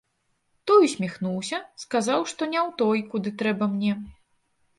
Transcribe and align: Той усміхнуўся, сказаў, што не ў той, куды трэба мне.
Той 0.69 0.79
усміхнуўся, 0.85 1.59
сказаў, 1.83 2.19
што 2.33 2.41
не 2.55 2.59
ў 2.67 2.79
той, 2.81 2.99
куды 3.13 3.29
трэба 3.45 3.71
мне. 3.77 3.93